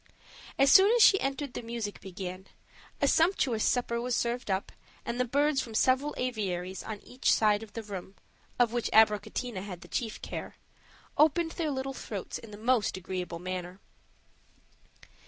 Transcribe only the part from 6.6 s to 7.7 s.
on each side